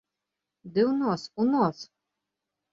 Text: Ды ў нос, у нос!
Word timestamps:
Ды 0.77 0.81
ў 0.89 0.97
нос, 1.03 1.21
у 1.45 1.47
нос! 1.53 1.77